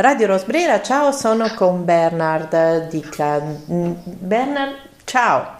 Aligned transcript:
Radio 0.00 0.28
Rosbrera, 0.28 0.80
ciao, 0.80 1.12
sono 1.12 1.52
con 1.54 1.84
Bernard 1.84 2.88
Dica. 2.88 3.38
Bernard, 3.38 4.74
ciao. 5.04 5.58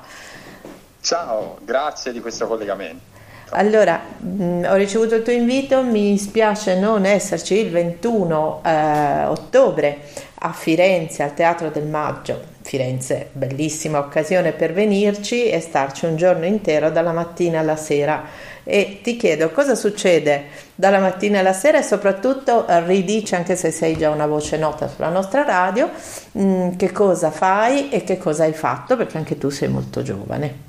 Ciao, 1.02 1.58
grazie 1.62 2.10
di 2.10 2.22
questo 2.22 2.46
collegamento. 2.46 3.02
Allora, 3.50 4.00
mh, 4.16 4.64
ho 4.66 4.74
ricevuto 4.76 5.16
il 5.16 5.22
tuo 5.22 5.34
invito, 5.34 5.82
mi 5.82 6.16
spiace 6.16 6.78
non 6.78 7.04
esserci 7.04 7.56
il 7.56 7.70
21 7.70 8.62
eh, 8.64 9.24
ottobre 9.24 9.98
a 10.36 10.52
Firenze, 10.52 11.22
al 11.22 11.34
Teatro 11.34 11.68
del 11.68 11.86
Maggio. 11.86 12.49
Firenze, 12.70 13.30
bellissima 13.32 13.98
occasione 13.98 14.52
per 14.52 14.72
venirci 14.72 15.50
e 15.50 15.58
starci 15.58 16.04
un 16.04 16.14
giorno 16.14 16.44
intero 16.44 16.88
dalla 16.92 17.10
mattina 17.10 17.58
alla 17.58 17.74
sera. 17.74 18.22
E 18.62 19.00
ti 19.02 19.16
chiedo 19.16 19.50
cosa 19.50 19.74
succede 19.74 20.44
dalla 20.76 21.00
mattina 21.00 21.40
alla 21.40 21.52
sera? 21.52 21.78
E 21.78 21.82
soprattutto 21.82 22.66
ridici, 22.86 23.34
anche 23.34 23.56
se 23.56 23.72
sei 23.72 23.96
già 23.96 24.10
una 24.10 24.28
voce 24.28 24.56
nota 24.56 24.86
sulla 24.86 25.08
nostra 25.08 25.42
radio, 25.42 25.90
mh, 26.30 26.42
mm, 26.44 26.76
che 26.76 26.92
cosa 26.92 27.32
fai 27.32 27.88
e 27.88 28.04
che 28.04 28.18
cosa 28.18 28.44
hai 28.44 28.52
fatto, 28.52 28.96
perché 28.96 29.16
anche 29.16 29.36
tu 29.36 29.48
sei 29.48 29.66
molto 29.66 30.02
giovane. 30.02 30.68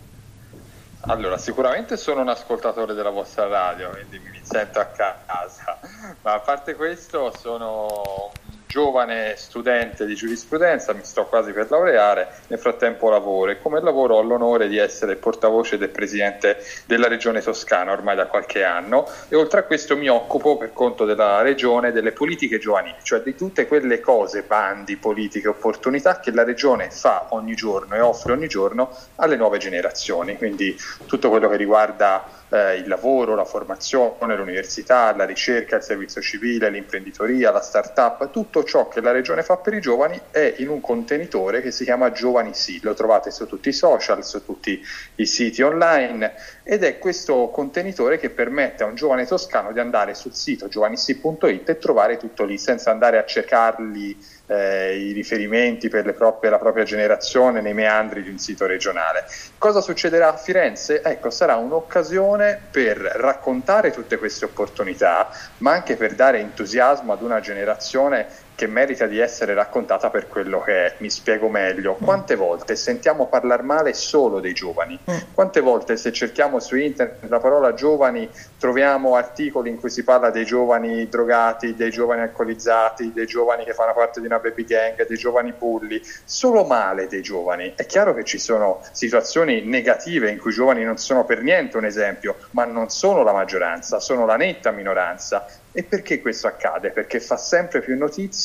Allora, 1.02 1.38
sicuramente 1.38 1.98
sono 1.98 2.22
un 2.22 2.30
ascoltatore 2.30 2.96
della 2.96 3.12
vostra 3.12 3.48
radio, 3.48 3.92
quindi 3.92 4.18
mi 4.18 4.40
sento 4.42 4.80
a 4.80 4.86
casa, 4.86 5.78
ma 6.24 6.34
a 6.34 6.40
parte 6.40 6.74
questo 6.74 7.32
sono 7.40 8.32
giovane 8.72 9.34
studente 9.36 10.06
di 10.06 10.16
giurisprudenza, 10.16 10.94
mi 10.94 11.04
sto 11.04 11.26
quasi 11.26 11.52
per 11.52 11.70
laureare, 11.70 12.30
nel 12.48 12.58
frattempo 12.58 13.10
lavoro 13.10 13.52
e 13.52 13.62
come 13.62 13.82
lavoro 13.82 14.16
ho 14.16 14.22
l'onore 14.22 14.70
di 14.70 14.78
essere 14.78 15.18
portavoce 15.18 15.78
del 15.78 15.90
presidente 15.90 16.64
della 16.86 17.10
regione 17.10 17.42
toscana 17.42 17.92
ormai 17.92 18.16
da 18.16 18.28
qualche 18.28 18.64
anno 18.64 19.06
e 19.28 19.36
oltre 19.36 19.60
a 19.60 19.64
questo 19.64 19.98
mi 19.98 20.08
occupo 20.08 20.56
per 20.56 20.72
conto 20.72 21.04
della 21.04 21.42
regione 21.42 21.92
delle 21.92 22.14
politiche 22.14 22.60
giovanili, 22.60 22.96
cioè 23.04 23.20
di 23.20 23.36
tutte 23.36 23.68
quelle 23.68 24.00
cose, 24.00 24.44
bandi, 24.44 24.96
politiche, 24.96 25.50
opportunità 25.50 26.22
che 26.22 26.32
la 26.32 26.46
regione 26.46 26.90
fa 26.90 27.28
ogni 27.32 27.56
giorno 27.56 27.96
e 27.96 28.00
offre 28.00 28.32
ogni 28.32 28.48
giorno 28.48 28.96
alle 29.16 29.36
nuove 29.36 29.58
generazioni, 29.58 30.38
quindi 30.38 30.78
tutto 31.08 31.30
quello 31.30 31.50
che 31.50 31.58
riguarda 31.58 32.40
eh, 32.52 32.76
il 32.76 32.88
lavoro, 32.88 33.36
la 33.36 33.46
formazione, 33.46 34.36
l'università, 34.36 35.16
la 35.16 35.26
ricerca, 35.26 35.78
il 35.78 35.84
servizio 35.84 36.22
civile, 36.22 36.70
l'imprenditoria, 36.70 37.52
la 37.52 37.62
start-up, 37.62 38.30
tutto 38.30 38.61
ciò 38.64 38.88
che 38.88 39.02
la 39.02 39.12
regione 39.12 39.44
fa 39.44 39.58
per 39.58 39.74
i 39.74 39.82
giovani 39.82 40.20
è 40.32 40.56
in 40.58 40.70
un 40.70 40.82
contenitore 40.82 41.62
che 41.62 41.72
si 41.72 41.84
chiama 41.84 42.12
Giovani 42.12 42.54
Sì, 42.54 42.80
lo 42.82 42.94
trovate 42.94 43.32
su 43.32 43.46
tutti 43.46 43.70
i 43.70 43.74
social, 43.74 44.24
su 44.24 44.44
tutti 44.46 44.84
i 45.16 45.26
siti 45.26 45.62
online 45.62 46.34
ed 46.64 46.84
è 46.84 46.98
questo 47.00 47.50
contenitore 47.50 48.18
che 48.18 48.30
permette 48.30 48.84
a 48.84 48.86
un 48.88 48.96
giovane 48.96 49.26
toscano 49.26 49.72
di 49.72 49.80
andare 49.80 50.14
sul 50.14 50.34
sito 50.34 50.68
giovanissi.it 50.68 51.70
e 51.70 51.78
trovare 51.78 52.18
tutto 52.18 52.46
lì 52.46 52.58
senza 52.58 52.92
andare 52.92 53.18
a 53.18 53.26
cercarli 53.26 54.18
eh, 54.52 54.98
i 54.98 55.12
riferimenti 55.14 55.88
per 55.88 56.14
proprie, 56.14 56.50
la 56.50 56.60
propria 56.60 56.84
generazione 56.84 57.62
nei 57.62 57.74
meandri 57.74 58.22
di 58.22 58.30
un 58.30 58.38
sito 58.38 58.66
regionale. 58.66 59.26
Cosa 59.58 59.82
succederà 59.82 60.30
a 60.30 60.38
Firenze? 60.38 61.02
Ecco, 61.02 61.30
sarà 61.30 61.56
un'occasione 61.56 62.60
per 62.70 62.98
raccontare 62.98 63.92
tutte 63.92 64.18
queste 64.18 64.46
opportunità, 64.46 65.30
ma 65.60 65.72
anche 65.72 65.96
per 65.96 66.16
dare 66.16 66.40
entusiasmo 66.40 67.14
ad 67.14 67.22
una 67.22 67.40
generazione 67.40 68.28
che 68.62 68.68
merita 68.68 69.08
di 69.08 69.18
essere 69.18 69.56
raccontata 69.56 70.12
per 70.12 70.28
quello 70.28 70.62
che 70.62 70.86
è. 70.86 70.94
Mi 70.98 71.10
spiego 71.10 71.50
meglio. 71.50 71.98
Mm. 72.00 72.06
Quante 72.06 72.36
volte 72.36 72.76
sentiamo 72.76 73.26
parlare 73.26 73.64
male 73.64 73.96
solo 73.96 74.40
dei 74.40 74.54
giovani? 74.54 75.00
Mm. 75.10 75.34
Quante 75.34 75.62
volte 75.62 75.98
se 75.98 76.12
cerchiamo 76.12 76.60
su 76.60 76.76
internet 76.76 77.28
la 77.28 77.40
parola 77.40 77.74
giovani 77.74 78.30
troviamo 78.60 79.16
articoli 79.16 79.72
in 79.72 79.80
cui 79.80 79.90
si 79.90 80.04
parla 80.04 80.30
dei 80.30 80.46
giovani 80.46 81.10
drogati, 81.10 81.74
dei 81.74 81.90
giovani 81.90 82.22
alcolizzati, 82.22 83.12
dei 83.12 83.26
giovani 83.26 83.64
che 83.64 83.74
fanno 83.74 83.94
parte 83.96 84.20
di 84.20 84.28
una 84.28 84.38
baby 84.38 84.64
gang, 84.64 85.08
dei 85.08 85.18
giovani 85.18 85.54
bulli, 85.58 86.00
solo 86.24 86.64
male 86.64 87.08
dei 87.08 87.24
giovani. 87.24 87.74
È 87.76 87.88
chiaro 87.88 88.14
che 88.14 88.24
ci 88.24 88.38
sono 88.38 88.82
situazioni 88.92 89.64
negative 89.64 90.30
in 90.30 90.38
cui 90.38 90.52
i 90.52 90.54
giovani 90.54 90.84
non 90.84 90.98
sono 90.98 91.26
per 91.26 91.42
niente 91.42 91.78
un 91.78 91.86
esempio, 91.86 92.36
ma 92.52 92.66
non 92.66 92.92
sono 92.92 93.24
la 93.24 93.34
maggioranza, 93.34 94.00
sono 94.00 94.28
la 94.28 94.36
netta 94.36 94.70
minoranza 94.70 95.48
e 95.74 95.84
perché 95.84 96.20
questo 96.22 96.48
accade? 96.48 96.92
Perché 96.92 97.22
fa 97.22 97.38
sempre 97.38 97.80
più 97.80 97.94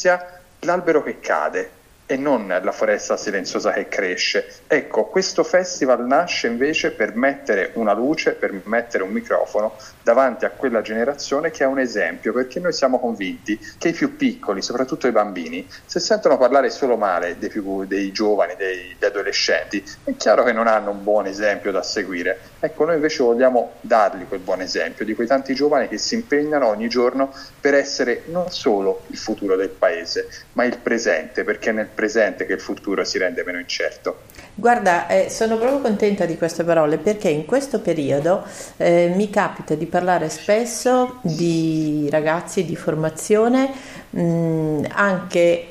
notizia 0.06 0.40
l'albero 0.60 1.02
che 1.02 1.18
cade, 1.18 1.70
e 2.06 2.16
non 2.16 2.46
la 2.46 2.72
foresta 2.72 3.16
silenziosa 3.16 3.72
che 3.72 3.88
cresce. 3.88 4.60
Ecco, 4.68 5.06
questo 5.06 5.42
festival 5.42 6.06
nasce 6.06 6.46
invece 6.46 6.92
per 6.92 7.16
mettere 7.16 7.72
una 7.74 7.92
luce, 7.92 8.32
per 8.32 8.52
mettere 8.64 9.02
un 9.02 9.10
microfono 9.10 9.76
davanti 10.02 10.44
a 10.44 10.50
quella 10.50 10.82
generazione 10.82 11.50
che 11.50 11.64
è 11.64 11.66
un 11.66 11.80
esempio, 11.80 12.32
perché 12.32 12.60
noi 12.60 12.72
siamo 12.72 13.00
convinti 13.00 13.58
che 13.76 13.88
i 13.88 13.92
più 13.92 14.16
piccoli, 14.16 14.62
soprattutto 14.62 15.08
i 15.08 15.12
bambini, 15.12 15.68
se 15.84 15.98
sentono 15.98 16.38
parlare 16.38 16.70
solo 16.70 16.96
male 16.96 17.38
dei, 17.38 17.48
più, 17.48 17.84
dei 17.84 18.12
giovani, 18.12 18.54
dei, 18.56 18.94
degli 18.96 19.10
adolescenti, 19.10 19.84
è 20.04 20.14
chiaro 20.16 20.44
che 20.44 20.52
non 20.52 20.68
hanno 20.68 20.90
un 20.92 21.02
buon 21.02 21.26
esempio 21.26 21.72
da 21.72 21.82
seguire. 21.82 22.38
Ecco, 22.58 22.86
noi 22.86 22.94
invece 22.94 23.22
vogliamo 23.22 23.72
dargli 23.82 24.26
quel 24.26 24.40
buon 24.40 24.62
esempio 24.62 25.04
di 25.04 25.14
quei 25.14 25.26
tanti 25.26 25.54
giovani 25.54 25.88
che 25.88 25.98
si 25.98 26.14
impegnano 26.14 26.66
ogni 26.66 26.88
giorno 26.88 27.30
per 27.60 27.74
essere 27.74 28.22
non 28.26 28.50
solo 28.50 29.02
il 29.08 29.18
futuro 29.18 29.56
del 29.56 29.68
paese, 29.68 30.28
ma 30.52 30.64
il 30.64 30.78
presente, 30.78 31.44
perché 31.44 31.70
nel 31.72 31.88
presente 31.92 32.46
che 32.46 32.54
il 32.54 32.60
futuro 32.60 33.04
si 33.04 33.18
rende 33.18 33.44
meno 33.44 33.58
incerto. 33.58 34.22
Guarda, 34.54 35.06
eh, 35.06 35.28
sono 35.28 35.58
proprio 35.58 35.80
contenta 35.80 36.24
di 36.24 36.38
queste 36.38 36.64
parole 36.64 36.96
perché 36.96 37.28
in 37.28 37.44
questo 37.44 37.80
periodo 37.80 38.42
eh, 38.78 39.12
mi 39.14 39.28
capita 39.28 39.74
di 39.74 39.84
parlare 39.84 40.30
spesso 40.30 41.18
di 41.20 42.08
ragazzi 42.10 42.64
di 42.64 42.74
formazione, 42.74 43.70
mh, 44.08 44.20
mm, 44.22 44.84
anche 44.92 45.68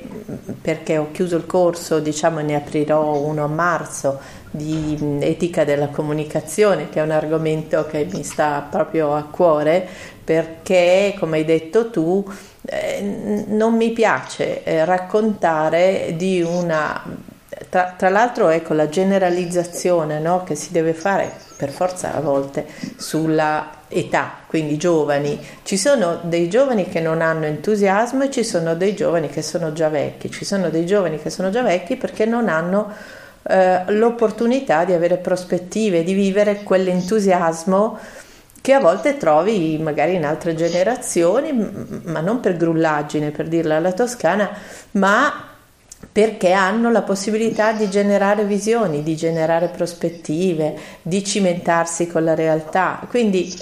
perché 0.61 0.97
ho 0.97 1.09
chiuso 1.11 1.35
il 1.35 1.47
corso, 1.47 1.99
diciamo 1.99 2.41
ne 2.41 2.55
aprirò 2.55 3.17
uno 3.17 3.43
a 3.43 3.47
marzo 3.47 4.43
di 4.55 4.97
mh, 4.99 5.19
etica 5.21 5.63
della 5.63 5.87
comunicazione, 5.87 6.89
che 6.89 6.99
è 6.99 7.03
un 7.03 7.11
argomento 7.11 7.85
che 7.85 8.07
mi 8.11 8.23
sta 8.23 8.65
proprio 8.69 9.13
a 9.13 9.23
cuore 9.23 9.87
perché, 10.23 11.15
come 11.19 11.37
hai 11.37 11.45
detto 11.45 11.89
tu, 11.91 12.25
eh, 12.65 13.45
non 13.47 13.75
mi 13.75 13.91
piace 13.91 14.63
eh, 14.63 14.85
raccontare 14.85 16.13
di 16.17 16.41
una 16.41 17.33
tra, 17.69 17.93
tra, 17.97 18.09
l'altro 18.09 18.49
ecco 18.49 18.73
la 18.73 18.89
generalizzazione 18.89 20.19
no, 20.19 20.43
che 20.43 20.55
si 20.55 20.71
deve 20.71 20.93
fare 20.93 21.31
per 21.57 21.69
forza 21.69 22.13
a 22.13 22.19
volte 22.19 22.65
sulla 22.97 23.69
età, 23.87 24.33
quindi 24.47 24.77
giovani. 24.77 25.39
Ci 25.63 25.77
sono 25.77 26.19
dei 26.23 26.49
giovani 26.49 26.89
che 26.89 26.99
non 26.99 27.21
hanno 27.21 27.45
entusiasmo 27.45 28.23
e 28.23 28.31
ci 28.31 28.43
sono 28.43 28.75
dei 28.75 28.95
giovani 28.95 29.29
che 29.29 29.41
sono 29.41 29.71
già 29.71 29.89
vecchi. 29.89 30.29
Ci 30.29 30.43
sono 30.43 30.69
dei 30.69 30.85
giovani 30.85 31.19
che 31.21 31.29
sono 31.29 31.49
già 31.49 31.61
vecchi 31.61 31.95
perché 31.95 32.25
non 32.25 32.49
hanno 32.49 32.91
eh, 33.47 33.83
l'opportunità 33.87 34.85
di 34.85 34.93
avere 34.93 35.17
prospettive, 35.17 36.03
di 36.03 36.13
vivere 36.13 36.63
quell'entusiasmo 36.63 37.99
che 38.59 38.73
a 38.73 38.79
volte 38.79 39.17
trovi 39.17 39.77
magari 39.77 40.15
in 40.15 40.25
altre 40.25 40.55
generazioni, 40.55 41.51
ma 42.05 42.19
non 42.21 42.39
per 42.39 42.57
grullaggine, 42.57 43.29
per 43.29 43.47
dirla 43.47 43.75
alla 43.75 43.91
toscana, 43.91 44.49
ma 44.93 45.49
perché 46.11 46.51
hanno 46.51 46.89
la 46.89 47.03
possibilità 47.03 47.73
di 47.73 47.87
generare 47.89 48.43
visioni, 48.45 49.03
di 49.03 49.15
generare 49.15 49.67
prospettive, 49.67 50.75
di 51.03 51.23
cimentarsi 51.23 52.07
con 52.07 52.23
la 52.23 52.33
realtà. 52.33 53.01
Quindi 53.07 53.53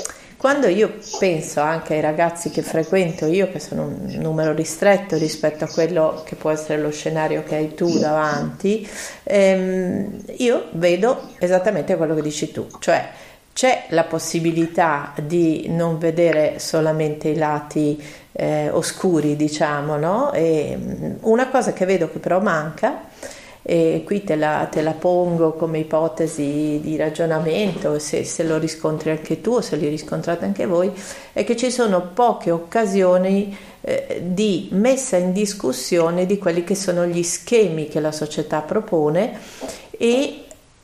quando 0.44 0.68
io 0.68 0.96
penso 1.20 1.62
anche 1.62 1.94
ai 1.94 2.02
ragazzi 2.02 2.50
che 2.50 2.64
frequento 2.64 3.28
io, 3.28 3.50
che 3.50 3.62
sono 3.62 3.84
un 3.84 4.14
numero 4.20 4.52
ristretto 4.52 5.16
rispetto 5.16 5.64
a 5.64 5.70
quello 5.70 6.22
che 6.26 6.36
può 6.36 6.50
essere 6.50 6.82
lo 6.82 6.92
scenario 6.92 7.44
che 7.44 7.56
hai 7.56 7.74
tu 7.74 7.98
davanti, 7.98 8.86
ehm, 9.24 10.22
io 10.40 10.66
vedo 10.72 11.30
esattamente 11.40 11.96
quello 11.96 12.14
che 12.14 12.22
dici 12.22 12.52
tu, 12.52 12.68
cioè 12.80 13.10
c'è 13.54 13.86
la 13.92 14.04
possibilità 14.04 15.14
di 15.22 15.68
non 15.70 15.98
vedere 15.98 16.60
solamente 16.60 17.30
i 17.30 17.38
lati 17.38 18.04
eh, 18.34 18.70
oscuri, 18.70 19.38
diciamo, 19.38 19.96
no? 19.96 20.34
E 20.34 20.78
mm, 20.78 21.12
una 21.22 21.48
cosa 21.48 21.72
che 21.72 21.86
vedo 21.86 22.12
che 22.12 22.20
però 22.20 22.42
manca, 22.42 23.04
e 23.66 24.04
qui 24.06 24.26
te 24.26 24.36
la, 24.36 24.68
te 24.70 24.82
la 24.82 24.92
pongo 24.92 25.54
come 25.54 25.80
ipotesi 25.80 26.80
di 26.82 26.98
ragionamento, 26.98 27.98
se, 27.98 28.26
se, 28.26 28.44
lo 28.44 28.58
riscontri 28.58 29.12
anche 29.12 29.40
tu 29.40 29.54
o 29.54 29.62
se 29.62 29.78
li 29.78 29.88
riscontrate 29.88 30.44
anche 30.44 30.66
voi, 30.66 30.92
è 31.32 31.46
che 31.46 31.56
ci 31.56 31.72
sono 31.72 32.10
poche 32.14 32.52
occasioni 32.52 33.56
eh, 33.80 34.22
di 34.22 34.68
messa 34.72 35.16
in 35.16 35.32
discussione 35.32 36.26
di 36.26 36.38
quelli 36.38 36.66
che 36.66 36.76
sono 36.76 37.06
gli 37.06 37.24
schemi 37.24 37.88
che 37.88 38.02
la 38.02 38.12
società 38.12 38.62
propone 38.62 39.40
e 39.90 40.44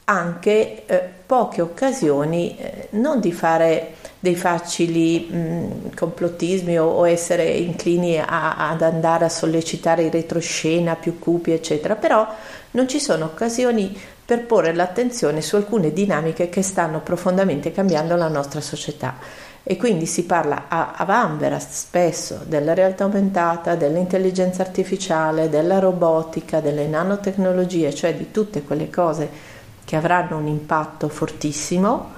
anche 0.10 0.86
eh, 0.88 1.10
poche 1.24 1.62
occasioni 1.62 2.58
eh, 2.58 2.88
non 2.92 3.20
di 3.20 3.32
fare 3.32 3.94
dei 4.20 4.36
facili 4.36 5.28
mh, 5.30 5.96
complottismi 5.96 6.80
o, 6.80 6.88
o, 6.88 7.08
essere 7.08 7.46
inclini 7.46 8.18
a, 8.18 8.70
ad 8.70 8.82
andare 8.82 9.26
a 9.26 9.30
sollecitare 9.30 10.02
in 10.02 10.12
retroscena 10.12 10.96
più 10.96 11.20
cupi, 11.20 11.52
eccetera, 11.52 11.96
però 11.96 12.28
non 12.72 12.88
ci 12.88 13.00
sono 13.00 13.26
occasioni 13.26 13.96
per 14.26 14.46
porre 14.46 14.74
l'attenzione 14.74 15.42
su 15.42 15.56
alcune 15.56 15.94
dinamiche 15.94 16.50
che 16.50 16.64
stanno 16.64 17.02
profondamente 17.02 17.72
cambiando 17.72 18.16
la 18.16 18.28
nostra 18.28 18.62
società. 18.62 19.16
e 19.62 19.78
quindi 19.78 20.08
si 20.08 20.24
parla 20.24 20.66
a, 20.68 20.94
a 20.96 21.06
vanvera 21.06 21.60
spesso 21.60 22.40
della 22.46 22.74
realtà 22.74 23.04
aumentata, 23.04 23.76
dell'intelligenza 23.76 24.64
artificiale, 24.64 25.50
della 25.50 25.78
robotica, 25.78 26.60
delle 26.60 26.88
nanotecnologie, 26.88 27.94
cioè 27.94 28.16
di 28.16 28.32
tutte 28.32 28.64
quelle 28.64 28.90
cose 28.90 29.58
che 29.90 29.96
avranno 29.96 30.38
un 30.38 30.46
impatto 30.46 31.10
fortissimo 31.10 32.12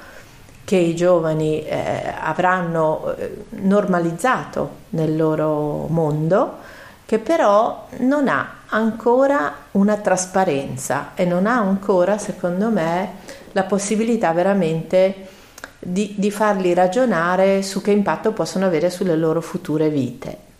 che 0.65 0.75
i 0.75 0.93
giovani 0.93 1.63
eh, 1.63 2.13
avranno 2.19 3.15
eh, 3.15 3.45
normalizzato 3.51 4.71
nel 4.89 5.15
loro 5.15 5.87
mondo, 5.87 6.57
che 7.05 7.19
però 7.19 7.87
non 7.99 8.27
ha 8.27 8.55
ancora 8.67 9.53
una 9.71 9.95
trasparenza 9.95 11.11
e 11.15 11.23
non 11.23 11.45
ha 11.45 11.59
ancora, 11.59 12.17
secondo 12.17 12.69
me, 12.69 13.13
la 13.53 13.63
possibilità 13.63 14.33
veramente 14.33 15.27
di, 15.79 16.15
di 16.17 16.29
farli 16.29 16.73
ragionare 16.73 17.61
su 17.61 17.81
che 17.81 17.91
impatto 17.91 18.33
possono 18.33 18.65
avere 18.65 18.89
sulle 18.89 19.15
loro 19.15 19.39
future 19.39 19.87
vite. 19.87 20.50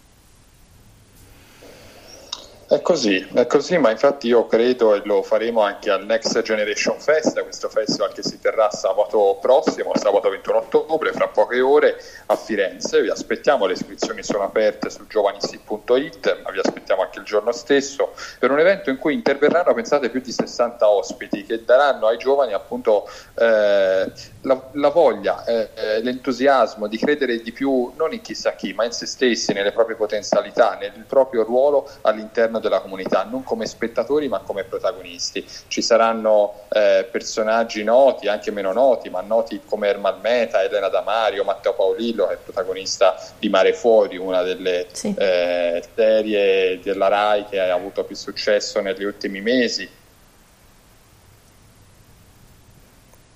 È 2.72 2.80
così, 2.80 3.28
è 3.34 3.48
così, 3.48 3.78
ma 3.78 3.92
infatti 3.92 4.28
io 4.28 4.46
credo 4.46 4.94
e 4.94 5.02
lo 5.04 5.24
faremo 5.24 5.60
anche 5.60 5.90
al 5.90 6.06
Next 6.06 6.42
Generation 6.42 6.98
Fest, 7.02 7.44
questo 7.44 7.68
festival 7.68 8.14
che 8.14 8.24
si 8.24 8.40
terrà 8.40 8.72
sabato 8.72 9.38
prossimo, 9.42 9.92
sabato 9.98 10.30
21 10.30 10.58
ottobre, 10.58 11.12
fra 11.12 11.28
poche 11.28 11.60
ore 11.60 12.02
a 12.28 12.36
Firenze. 12.38 13.02
Vi 13.02 13.10
aspettiamo, 13.10 13.66
le 13.66 13.74
iscrizioni 13.74 14.24
sono 14.24 14.46
aperte 14.46 14.90
su 14.90 15.06
giovanisi.it, 15.06 16.42
ma 16.46 16.52
vi 16.52 16.60
aspettiamo 16.60 17.02
anche 17.02 17.20
il 17.20 17.26
giorno 17.26 17.52
stesso 17.52 18.14
per 18.40 18.52
un 18.52 18.60
evento 18.60 18.90
in 18.90 18.96
cui 18.96 19.16
interverranno, 19.16 19.74
pensate, 19.74 20.10
più 20.10 20.22
di 20.22 20.32
60 20.32 20.90
ospiti 20.90 21.44
che 21.44 21.66
daranno 21.66 22.08
ai 22.08 22.18
giovani 22.18 22.54
appunto 22.54 23.06
eh, 23.38 24.10
la, 24.44 24.70
la, 24.72 24.90
voglia, 24.90 25.44
eh, 25.44 25.72
eh, 25.76 26.02
l'entusiasmo 26.02 26.88
di 26.88 26.98
credere 26.98 27.42
di 27.42 27.52
più 27.52 27.92
non 27.98 28.14
in 28.14 28.22
chissà 28.22 28.54
chi, 28.56 28.72
ma 28.72 28.86
in 28.86 28.94
se 28.94 29.06
stessi, 29.06 29.52
nelle 29.52 29.74
proprie 29.74 29.98
potenzialità, 29.98 30.78
nel 30.80 31.04
proprio 31.06 31.44
ruolo 31.44 31.86
all'interno 32.04 32.60
della 32.62 32.80
comunità, 32.80 33.24
non 33.24 33.44
come 33.44 33.66
spettatori 33.66 34.30
ma 34.30 34.40
come 34.40 34.64
protagonisti. 34.64 35.46
Ci 35.68 35.82
saranno 35.82 36.62
eh, 36.70 37.08
personaggi 37.12 37.84
noti, 37.84 38.28
anche 38.28 38.52
meno 38.52 38.72
noti, 38.72 39.10
ma 39.10 39.20
noti 39.20 39.62
come 39.66 39.90
Ermal 39.90 40.20
Meta, 40.22 40.64
Elena 40.64 40.88
Damario, 40.88 41.44
Matteo 41.44 41.74
Paolillo, 41.74 42.28
che 42.28 42.36
è 42.36 42.38
protagonista 42.38 43.16
di 43.38 43.50
Mare 43.50 43.74
Fuori, 43.74 44.18
una 44.18 44.42
delle 44.42 44.88
sì. 44.92 45.14
eh, 45.18 45.84
serie 45.94 46.80
della 46.82 47.10
RAI 47.10 47.46
che 47.50 47.60
ha 47.60 47.74
avuto 47.74 48.04
più 48.06 48.16
successo 48.16 48.80
negli 48.80 49.04
ultimi 49.04 49.42
mesi. 49.42 49.90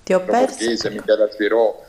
Ti 0.04 0.14
ho 0.14 0.20
perso. 0.20 0.56
Borghese, 0.58 0.90
Michela 0.90 1.28
Girò, 1.36 1.82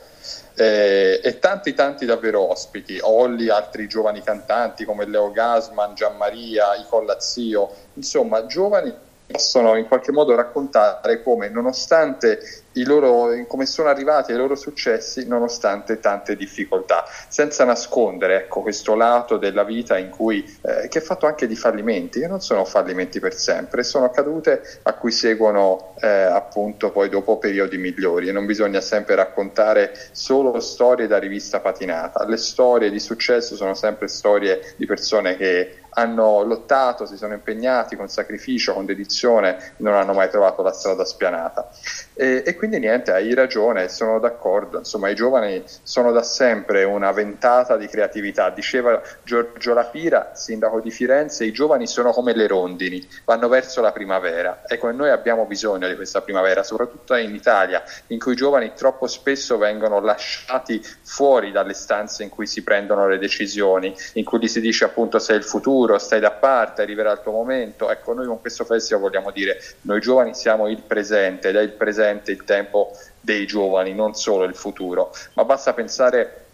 eh, 0.58 1.20
e 1.22 1.38
tanti 1.38 1.72
tanti 1.72 2.04
davvero 2.04 2.50
ospiti, 2.50 2.98
Olli, 3.00 3.48
altri 3.48 3.86
giovani 3.86 4.22
cantanti 4.22 4.84
come 4.84 5.06
Leo 5.06 5.30
Gasman, 5.30 5.94
Gianmaria, 5.94 6.74
i 6.74 6.84
Collazio, 6.88 7.70
insomma 7.94 8.44
giovani 8.46 8.92
possono 9.30 9.76
in 9.76 9.86
qualche 9.86 10.10
modo 10.10 10.34
raccontare 10.34 11.22
come 11.22 11.50
nonostante 11.50 12.40
i 12.72 12.84
loro, 12.84 13.44
come 13.46 13.66
sono 13.66 13.88
arrivati 13.88 14.32
ai 14.32 14.38
loro 14.38 14.54
successi 14.54 15.26
nonostante 15.26 16.00
tante 16.00 16.36
difficoltà, 16.36 17.04
senza 17.28 17.64
nascondere 17.64 18.36
ecco, 18.44 18.62
questo 18.62 18.94
lato 18.94 19.36
della 19.36 19.64
vita 19.64 19.98
in 19.98 20.10
cui, 20.10 20.44
eh, 20.62 20.88
che 20.88 20.98
è 20.98 21.02
fatto 21.02 21.26
anche 21.26 21.46
di 21.46 21.56
fallimenti, 21.56 22.20
che 22.20 22.26
non 22.26 22.40
sono 22.40 22.64
fallimenti 22.64 23.20
per 23.20 23.34
sempre, 23.34 23.82
sono 23.82 24.10
cadute 24.10 24.62
a 24.82 24.94
cui 24.94 25.10
seguono 25.10 25.94
eh, 26.00 26.06
appunto 26.08 26.90
poi 26.90 27.08
dopo 27.08 27.38
periodi 27.38 27.76
migliori. 27.78 28.28
E 28.28 28.32
non 28.32 28.46
bisogna 28.46 28.80
sempre 28.80 29.14
raccontare 29.14 29.92
solo 30.12 30.58
storie 30.60 31.06
da 31.06 31.18
rivista 31.18 31.60
patinata, 31.60 32.24
le 32.26 32.36
storie 32.36 32.90
di 32.90 33.00
successo 33.00 33.56
sono 33.56 33.74
sempre 33.74 34.08
storie 34.08 34.74
di 34.76 34.86
persone 34.86 35.36
che 35.36 35.80
hanno 35.90 36.42
lottato, 36.42 37.06
si 37.06 37.16
sono 37.16 37.34
impegnati 37.34 37.96
con 37.96 38.08
sacrificio, 38.08 38.74
con 38.74 38.84
dedizione, 38.84 39.74
non 39.78 39.94
hanno 39.94 40.12
mai 40.12 40.28
trovato 40.30 40.62
la 40.62 40.72
strada 40.72 41.04
spianata. 41.04 41.68
E, 42.14 42.42
e, 42.44 42.56
quindi 42.56 42.78
niente, 42.78 43.12
hai 43.12 43.34
ragione, 43.34 43.88
sono 43.88 44.18
d'accordo, 44.18 44.78
insomma 44.78 45.08
i 45.08 45.14
giovani 45.14 45.62
sono 45.82 46.12
da 46.12 46.22
sempre 46.22 46.84
una 46.84 47.12
ventata 47.12 47.76
di 47.76 47.86
creatività, 47.86 48.50
diceva 48.50 49.00
Giorgio 49.22 49.72
Lapira, 49.72 50.32
sindaco 50.34 50.80
di 50.80 50.90
Firenze, 50.90 51.44
i 51.44 51.52
giovani 51.52 51.86
sono 51.86 52.12
come 52.12 52.34
le 52.34 52.46
rondini, 52.46 53.06
vanno 53.24 53.48
verso 53.48 53.80
la 53.80 53.92
primavera, 53.92 54.62
ecco 54.66 54.90
noi 54.90 55.10
abbiamo 55.10 55.44
bisogno 55.46 55.88
di 55.88 55.94
questa 55.94 56.20
primavera, 56.20 56.62
soprattutto 56.62 57.14
in 57.14 57.34
Italia, 57.34 57.82
in 58.08 58.18
cui 58.18 58.32
i 58.32 58.36
giovani 58.36 58.72
troppo 58.74 59.06
spesso 59.06 59.58
vengono 59.58 60.00
lasciati 60.00 60.84
fuori 61.02 61.52
dalle 61.52 61.74
stanze 61.74 62.22
in 62.22 62.28
cui 62.28 62.46
si 62.46 62.62
prendono 62.62 63.06
le 63.06 63.18
decisioni, 63.18 63.94
in 64.14 64.24
cui 64.24 64.38
gli 64.40 64.48
si 64.48 64.60
dice 64.60 64.84
appunto 64.84 65.18
sei 65.18 65.36
il 65.36 65.44
futuro, 65.44 65.87
futuro, 65.88 65.98
stai 65.98 66.20
da 66.20 66.30
parte, 66.32 66.82
arriverà 66.82 67.12
il 67.12 67.20
tuo 67.22 67.32
momento. 67.32 67.90
Ecco, 67.90 68.12
noi 68.12 68.26
con 68.26 68.40
questo 68.40 68.64
festival 68.64 69.02
vogliamo 69.02 69.30
dire, 69.30 69.58
noi 69.82 70.00
giovani 70.00 70.34
siamo 70.34 70.68
il 70.68 70.82
presente 70.82 71.48
ed 71.48 71.56
è 71.56 71.62
il 71.62 71.72
presente 71.72 72.30
il 72.30 72.44
tempo 72.44 72.92
dei 73.20 73.46
giovani, 73.46 73.94
non 73.94 74.14
solo 74.14 74.44
il 74.44 74.54
futuro, 74.54 75.12
ma 75.34 75.44
basta 75.44 75.72
pensare 75.72 76.44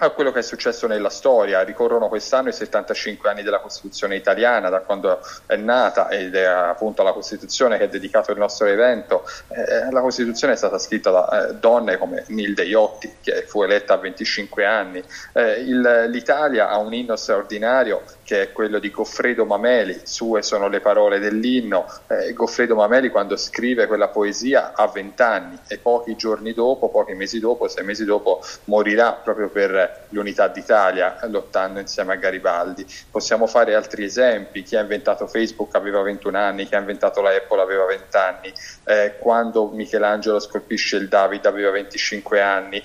a 0.00 0.10
quello 0.10 0.30
che 0.30 0.40
è 0.40 0.42
successo 0.42 0.86
nella 0.86 1.08
storia. 1.08 1.62
Ricorrono 1.62 2.08
quest'anno 2.08 2.50
i 2.50 2.52
75 2.52 3.30
anni 3.30 3.42
della 3.42 3.58
Costituzione 3.58 4.16
italiana, 4.16 4.68
da 4.68 4.80
quando 4.80 5.20
è 5.46 5.56
nata, 5.56 6.08
ed 6.08 6.34
è 6.34 6.44
appunto 6.44 7.02
la 7.02 7.12
Costituzione 7.12 7.78
che 7.78 7.84
è 7.84 7.88
dedicato 7.88 8.30
il 8.30 8.38
nostro 8.38 8.66
evento. 8.66 9.24
Eh, 9.48 9.90
la 9.90 10.00
Costituzione 10.00 10.52
è 10.52 10.56
stata 10.56 10.78
scritta 10.78 11.10
da 11.10 11.48
eh, 11.48 11.54
donne 11.54 11.96
come 11.96 12.24
Nilde 12.28 12.64
Iotti, 12.64 13.16
che 13.20 13.42
fu 13.42 13.62
eletta 13.62 13.94
a 13.94 13.96
25 13.96 14.64
anni. 14.64 15.02
Eh, 15.32 15.60
il, 15.62 16.06
L'Italia 16.10 16.68
ha 16.68 16.78
un 16.78 16.94
inno 16.94 17.16
straordinario 17.16 18.02
che 18.28 18.42
è 18.42 18.52
quello 18.52 18.78
di 18.78 18.90
Goffredo 18.90 19.46
Mameli, 19.46 20.02
sue 20.02 20.42
sono 20.42 20.68
le 20.68 20.80
parole 20.80 21.18
dell'inno. 21.18 21.90
Eh, 22.08 22.34
Goffredo 22.34 22.74
Mameli 22.74 23.08
quando 23.08 23.38
scrive 23.38 23.86
quella 23.86 24.08
poesia 24.08 24.74
ha 24.74 24.86
20 24.86 25.22
anni 25.22 25.58
e 25.66 25.78
pochi 25.78 26.14
giorni 26.14 26.52
dopo, 26.52 26.90
pochi 26.90 27.14
mesi 27.14 27.40
dopo, 27.40 27.68
sei 27.68 27.86
mesi 27.86 28.04
dopo, 28.04 28.44
morirà 28.64 29.14
proprio 29.14 29.48
per 29.48 30.08
l'unità 30.10 30.46
d'Italia 30.48 31.16
lottando 31.22 31.80
insieme 31.80 32.12
a 32.12 32.16
Garibaldi. 32.16 32.84
Possiamo 33.10 33.46
fare 33.46 33.74
altri 33.74 34.04
esempi, 34.04 34.62
chi 34.62 34.76
ha 34.76 34.82
inventato 34.82 35.26
Facebook 35.26 35.74
aveva 35.74 36.02
21 36.02 36.36
anni, 36.36 36.66
chi 36.66 36.74
ha 36.74 36.80
inventato 36.80 37.22
la 37.22 37.30
Apple 37.30 37.62
aveva 37.62 37.86
20 37.86 38.16
anni, 38.18 38.52
eh, 38.84 39.14
quando 39.18 39.68
Michelangelo 39.68 40.38
scolpisce 40.38 40.96
il 40.96 41.08
David 41.08 41.46
aveva 41.46 41.70
25 41.70 42.42
anni, 42.42 42.82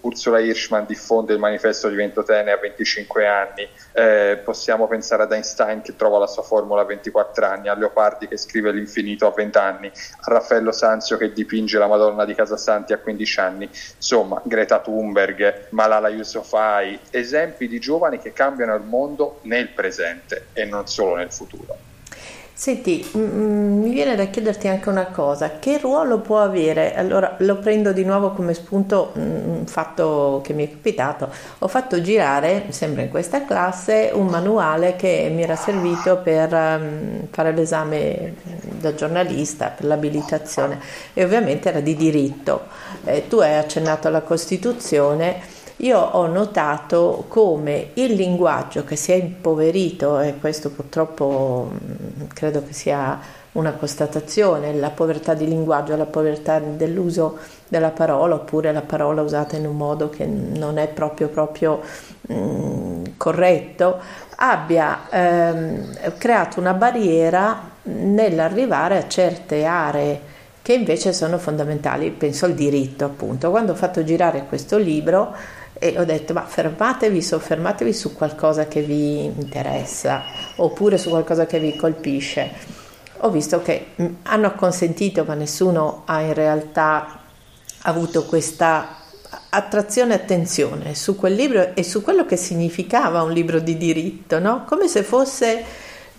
Ursula 0.00 0.40
Hirschman 0.40 0.84
diffonde 0.86 1.32
il 1.32 1.38
manifesto 1.38 1.88
di 1.88 1.94
Ventotene 1.94 2.50
a 2.50 2.56
25 2.56 3.26
anni, 3.26 3.68
eh, 3.92 4.40
possiamo 4.42 4.78
pensare 4.86 5.22
ad 5.22 5.32
Einstein 5.32 5.82
che 5.82 5.96
trova 5.96 6.18
la 6.18 6.26
sua 6.26 6.42
formula 6.42 6.82
a 6.82 6.84
24 6.84 7.46
anni, 7.46 7.68
a 7.68 7.74
Leopardi 7.74 8.28
che 8.28 8.36
scrive 8.36 8.72
l'infinito 8.72 9.26
a 9.26 9.32
20 9.34 9.58
anni, 9.58 9.86
a 9.86 10.32
Raffaello 10.32 10.72
Sanzio 10.72 11.16
che 11.16 11.32
dipinge 11.32 11.78
la 11.78 11.86
Madonna 11.86 12.24
di 12.24 12.34
Casasanti 12.34 12.92
a 12.92 12.98
15 12.98 13.40
anni, 13.40 13.64
insomma 13.96 14.40
Greta 14.44 14.80
Thunberg, 14.80 15.68
Malala 15.70 16.08
Yousafzai, 16.08 17.00
esempi 17.10 17.68
di 17.68 17.78
giovani 17.78 18.18
che 18.18 18.32
cambiano 18.32 18.74
il 18.74 18.82
mondo 18.82 19.40
nel 19.44 19.72
presente 19.72 20.48
e 20.52 20.64
non 20.64 20.86
solo 20.86 21.16
nel 21.16 21.32
futuro. 21.32 21.69
Senti, 22.52 23.08
mi 23.14 23.90
viene 23.90 24.14
da 24.16 24.26
chiederti 24.26 24.68
anche 24.68 24.90
una 24.90 25.06
cosa, 25.06 25.58
che 25.58 25.78
ruolo 25.78 26.18
può 26.18 26.40
avere? 26.40 26.94
Allora 26.94 27.36
lo 27.38 27.56
prendo 27.56 27.92
di 27.92 28.04
nuovo 28.04 28.32
come 28.32 28.52
spunto 28.52 29.12
un 29.14 29.64
fatto 29.66 30.42
che 30.44 30.52
mi 30.52 30.66
è 30.66 30.70
capitato. 30.70 31.30
Ho 31.60 31.68
fatto 31.68 32.02
girare, 32.02 32.66
sempre 32.68 33.04
in 33.04 33.08
questa 33.08 33.46
classe, 33.46 34.10
un 34.12 34.26
manuale 34.26 34.94
che 34.94 35.30
mi 35.34 35.42
era 35.42 35.56
servito 35.56 36.18
per 36.18 36.50
fare 37.30 37.52
l'esame 37.52 38.34
da 38.78 38.94
giornalista, 38.94 39.68
per 39.68 39.86
l'abilitazione 39.86 40.78
e 41.14 41.24
ovviamente 41.24 41.70
era 41.70 41.80
di 41.80 41.96
diritto. 41.96 42.66
Eh, 43.04 43.26
tu 43.26 43.38
hai 43.38 43.56
accennato 43.56 44.08
alla 44.08 44.20
Costituzione 44.20 45.58
io 45.80 45.98
ho 45.98 46.26
notato 46.26 47.24
come 47.28 47.90
il 47.94 48.12
linguaggio 48.12 48.84
che 48.84 48.96
si 48.96 49.12
è 49.12 49.14
impoverito, 49.14 50.20
e 50.20 50.36
questo 50.38 50.70
purtroppo 50.70 51.70
mm, 51.72 52.26
credo 52.34 52.62
che 52.64 52.72
sia 52.72 53.18
una 53.52 53.72
constatazione, 53.72 54.74
la 54.74 54.90
povertà 54.90 55.34
di 55.34 55.46
linguaggio, 55.48 55.96
la 55.96 56.04
povertà 56.04 56.58
dell'uso 56.58 57.38
della 57.66 57.90
parola, 57.90 58.34
oppure 58.34 58.72
la 58.72 58.82
parola 58.82 59.22
usata 59.22 59.56
in 59.56 59.66
un 59.66 59.76
modo 59.76 60.10
che 60.10 60.26
non 60.26 60.76
è 60.78 60.86
proprio, 60.88 61.28
proprio 61.28 61.80
mh, 62.20 62.34
mm, 62.34 63.04
corretto, 63.16 63.98
abbia 64.36 65.08
ehm, 65.10 66.16
creato 66.18 66.60
una 66.60 66.74
barriera 66.74 67.68
nell'arrivare 67.82 68.98
a 68.98 69.08
certe 69.08 69.64
aree 69.64 70.20
che 70.62 70.74
invece 70.74 71.12
sono 71.14 71.38
fondamentali, 71.38 72.10
penso 72.10 72.44
al 72.44 72.54
diritto 72.54 73.06
appunto. 73.06 73.50
Quando 73.50 73.72
ho 73.72 73.74
fatto 73.74 74.04
girare 74.04 74.44
questo 74.46 74.76
libro, 74.76 75.34
e 75.82 75.98
ho 75.98 76.04
detto 76.04 76.34
ma 76.34 76.44
fermatevi, 76.44 77.22
soffermatevi 77.22 77.92
su 77.94 78.14
qualcosa 78.14 78.68
che 78.68 78.82
vi 78.82 79.24
interessa 79.24 80.22
oppure 80.56 80.98
su 80.98 81.08
qualcosa 81.08 81.46
che 81.46 81.58
vi 81.58 81.74
colpisce. 81.74 82.50
Ho 83.22 83.30
visto 83.30 83.62
che 83.62 83.86
mm, 84.00 84.14
hanno 84.24 84.54
consentito 84.54 85.24
ma 85.24 85.32
nessuno 85.32 86.02
ha 86.04 86.20
in 86.20 86.34
realtà 86.34 87.20
avuto 87.82 88.26
questa 88.26 88.98
attrazione 89.48 90.12
e 90.12 90.16
attenzione 90.16 90.94
su 90.94 91.16
quel 91.16 91.34
libro 91.34 91.74
e 91.74 91.82
su 91.82 92.02
quello 92.02 92.26
che 92.26 92.36
significava 92.36 93.22
un 93.22 93.32
libro 93.32 93.58
di 93.58 93.78
diritto, 93.78 94.38
no? 94.38 94.64
come 94.66 94.86
se 94.86 95.02
fosse 95.02 95.64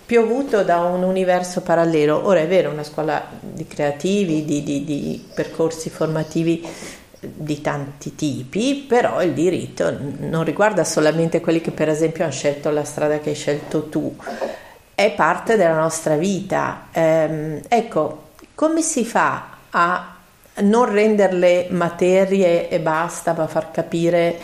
piovuto 0.04 0.64
da 0.64 0.80
un 0.80 1.04
universo 1.04 1.60
parallelo. 1.60 2.26
Ora 2.26 2.40
è 2.40 2.48
vero, 2.48 2.70
una 2.70 2.82
scuola 2.82 3.24
di 3.38 3.64
creativi, 3.64 4.44
di, 4.44 4.64
di, 4.64 4.84
di 4.84 5.24
percorsi 5.32 5.88
formativi 5.88 6.66
di 7.24 7.60
tanti 7.60 8.16
tipi, 8.16 8.84
però 8.88 9.22
il 9.22 9.32
diritto 9.32 9.96
non 10.18 10.42
riguarda 10.42 10.82
solamente 10.82 11.40
quelli 11.40 11.60
che 11.60 11.70
per 11.70 11.88
esempio 11.88 12.24
hanno 12.24 12.32
scelto 12.32 12.70
la 12.70 12.84
strada 12.84 13.20
che 13.20 13.30
hai 13.30 13.36
scelto 13.36 13.88
tu, 13.88 14.16
è 14.94 15.12
parte 15.12 15.56
della 15.56 15.78
nostra 15.78 16.16
vita. 16.16 16.88
Eh, 16.90 17.62
ecco, 17.68 18.30
come 18.54 18.82
si 18.82 19.04
fa 19.04 19.50
a 19.70 20.16
non 20.62 20.90
renderle 20.90 21.68
materie 21.70 22.68
e 22.68 22.80
basta, 22.80 23.34
ma 23.34 23.46
far 23.46 23.70
capire 23.70 24.38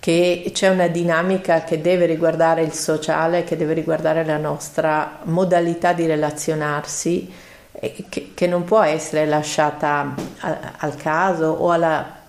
che 0.00 0.50
c'è 0.52 0.68
una 0.68 0.88
dinamica 0.88 1.64
che 1.64 1.80
deve 1.80 2.06
riguardare 2.06 2.62
il 2.62 2.72
sociale, 2.72 3.44
che 3.44 3.56
deve 3.56 3.74
riguardare 3.74 4.24
la 4.24 4.36
nostra 4.36 5.20
modalità 5.24 5.92
di 5.92 6.06
relazionarsi, 6.06 7.32
che, 7.80 8.32
che 8.34 8.46
non 8.46 8.64
può 8.64 8.82
essere 8.82 9.26
lasciata 9.26 10.14
a, 10.40 10.72
al 10.78 10.96
caso 10.96 11.46
o 11.46 11.70
alla, 11.70 12.20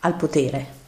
al 0.00 0.14
potere. 0.14 0.80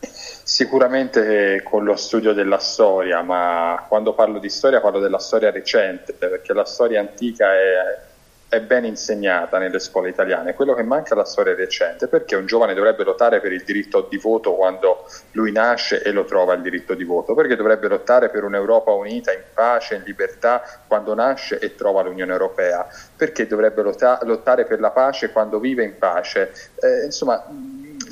Sicuramente 0.00 1.62
con 1.62 1.84
lo 1.84 1.96
studio 1.96 2.32
della 2.32 2.58
storia, 2.58 3.22
ma 3.22 3.84
quando 3.88 4.12
parlo 4.12 4.38
di 4.38 4.50
storia 4.50 4.80
parlo 4.80 5.00
della 5.00 5.18
storia 5.18 5.50
recente, 5.50 6.12
perché 6.12 6.52
la 6.52 6.64
storia 6.64 7.00
antica 7.00 7.52
è 7.54 8.12
è 8.54 8.60
ben 8.60 8.84
insegnata 8.84 9.58
nelle 9.58 9.78
scuole 9.78 10.08
italiane, 10.08 10.54
quello 10.54 10.74
che 10.74 10.82
manca 10.82 11.14
è 11.14 11.16
la 11.16 11.24
storia 11.24 11.54
recente, 11.54 12.08
perché 12.08 12.36
un 12.36 12.46
giovane 12.46 12.74
dovrebbe 12.74 13.04
lottare 13.04 13.40
per 13.40 13.52
il 13.52 13.64
diritto 13.64 14.06
di 14.08 14.16
voto 14.16 14.54
quando 14.54 15.06
lui 15.32 15.52
nasce 15.52 16.02
e 16.02 16.12
lo 16.12 16.24
trova 16.24 16.54
il 16.54 16.62
diritto 16.62 16.94
di 16.94 17.04
voto, 17.04 17.34
perché 17.34 17.56
dovrebbe 17.56 17.88
lottare 17.88 18.28
per 18.30 18.44
un'Europa 18.44 18.92
unita 18.92 19.32
in 19.32 19.42
pace, 19.52 19.96
in 19.96 20.02
libertà 20.04 20.62
quando 20.86 21.14
nasce 21.14 21.58
e 21.58 21.74
trova 21.74 22.02
l'Unione 22.02 22.32
Europea, 22.32 22.86
perché 23.16 23.46
dovrebbe 23.46 23.82
lottare 23.82 24.64
per 24.64 24.80
la 24.80 24.90
pace 24.90 25.30
quando 25.30 25.58
vive 25.58 25.84
in 25.84 25.98
pace. 25.98 26.52
Eh, 26.76 27.04
insomma, 27.06 27.44